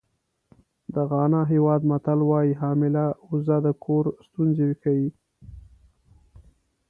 [0.93, 5.07] د غانا هېواد متل وایي حامله اوزه د کور ستونزې ښیي.